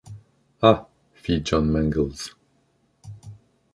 Ah! 0.63 0.87
fit 1.13 1.41
John 1.45 1.69
Mangles. 1.71 2.33